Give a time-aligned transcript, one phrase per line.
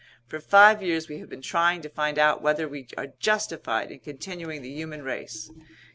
[0.25, 3.99] "For five years we have been trying to find out whether we are justified in
[3.99, 5.51] continuing the human race.